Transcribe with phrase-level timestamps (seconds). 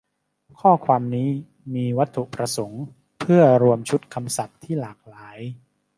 [0.59, 1.27] ข้อความนี้
[1.75, 2.83] มีวัตถุประสงค์
[3.19, 5.37] เพื่อรวมชุดคำศัพท์ที่หลากหลาย